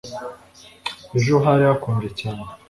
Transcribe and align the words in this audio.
Ejo 1.17 1.35
hari 1.45 1.63
hakonje 1.69 2.09
cyane 2.19 2.43